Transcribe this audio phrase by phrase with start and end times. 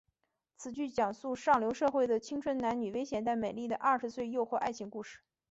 [0.55, 5.19] 此剧讲述上流社会的青春男女危险但美丽的二十岁诱惑爱情故事。